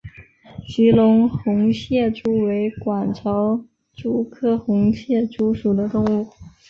[0.67, 3.63] 吉隆红螯蛛为管巢
[3.93, 6.27] 蛛科红螯蛛属的动物。